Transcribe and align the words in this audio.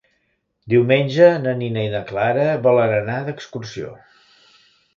Diumenge 0.71 1.27
na 1.43 1.53
Nina 1.59 1.83
i 1.89 1.93
na 1.97 2.01
Clara 2.13 2.47
volen 2.69 2.97
anar 3.03 3.21
d'excursió. 3.29 3.95